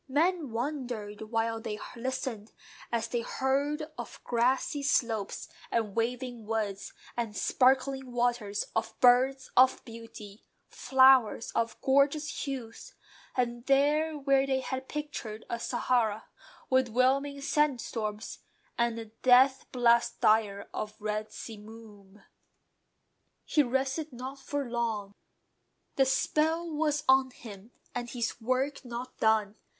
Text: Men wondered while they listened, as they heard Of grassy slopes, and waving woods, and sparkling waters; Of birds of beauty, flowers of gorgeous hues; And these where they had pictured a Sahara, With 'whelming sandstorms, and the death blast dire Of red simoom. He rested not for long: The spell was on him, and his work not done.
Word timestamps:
Men 0.09 0.49
wondered 0.49 1.21
while 1.29 1.61
they 1.61 1.77
listened, 1.95 2.53
as 2.91 3.07
they 3.07 3.21
heard 3.21 3.83
Of 3.99 4.19
grassy 4.23 4.81
slopes, 4.81 5.47
and 5.69 5.95
waving 5.95 6.47
woods, 6.47 6.91
and 7.15 7.37
sparkling 7.37 8.11
waters; 8.11 8.65
Of 8.75 8.99
birds 8.99 9.51
of 9.55 9.85
beauty, 9.85 10.43
flowers 10.69 11.51
of 11.51 11.79
gorgeous 11.81 12.45
hues; 12.45 12.95
And 13.37 13.63
these 13.67 14.15
where 14.23 14.47
they 14.47 14.61
had 14.61 14.89
pictured 14.89 15.45
a 15.51 15.59
Sahara, 15.59 16.25
With 16.67 16.87
'whelming 16.89 17.39
sandstorms, 17.41 18.39
and 18.79 18.97
the 18.97 19.05
death 19.21 19.67
blast 19.71 20.19
dire 20.19 20.67
Of 20.73 20.95
red 20.99 21.31
simoom. 21.31 22.23
He 23.45 23.61
rested 23.61 24.11
not 24.11 24.39
for 24.39 24.67
long: 24.67 25.13
The 25.95 26.05
spell 26.05 26.71
was 26.71 27.03
on 27.07 27.29
him, 27.29 27.69
and 27.93 28.09
his 28.09 28.41
work 28.41 28.83
not 28.83 29.15
done. 29.19 29.57